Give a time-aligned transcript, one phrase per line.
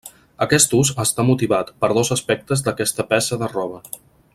[0.45, 3.83] Aquest ús està motivat, per dos aspectes d'aquesta peça de roba.